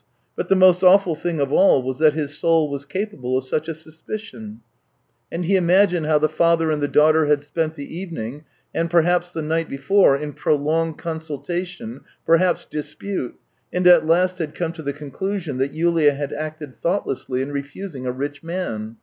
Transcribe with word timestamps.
But 0.35 0.47
the 0.47 0.55
most 0.55 0.81
awful 0.83 1.13
thing 1.13 1.39
of 1.39 1.53
all 1.53 1.83
was 1.83 1.99
that 1.99 2.15
his 2.15 2.35
soul 2.35 2.71
was 2.71 2.85
capable 2.85 3.37
of 3.37 3.45
such 3.45 3.67
a 3.67 3.75
suspicion 3.75 4.39
2o8 4.41 4.49
THE 4.49 4.49
TALES 4.49 4.63
OF 4.63 5.11
TCHEHOV 5.11 5.27
And 5.35 5.45
he 5.45 5.55
imagined 5.55 6.05
how 6.07 6.17
the 6.17 6.27
father 6.27 6.71
and 6.71 6.81
the 6.81 6.87
daughter 6.87 7.27
had 7.27 7.43
spent 7.43 7.75
the 7.75 7.97
evening, 7.99 8.43
and 8.73 8.89
perhaps 8.89 9.31
the 9.31 9.43
night 9.43 9.69
before, 9.69 10.17
in 10.17 10.33
prolonged 10.33 10.97
consultation, 10.97 12.01
perhaps 12.25 12.65
dispute, 12.65 13.39
and 13.71 13.85
at 13.85 14.03
last 14.07 14.39
had 14.39 14.55
come 14.55 14.71
to 14.71 14.81
the 14.81 14.91
conclusion 14.93 15.59
that 15.59 15.73
Yulia 15.73 16.15
had 16.15 16.33
acted 16.33 16.73
thoughtlessly 16.73 17.43
in 17.43 17.51
refusing 17.51 18.07
a 18.07 18.11
rich 18.11 18.41
man. 18.41 18.95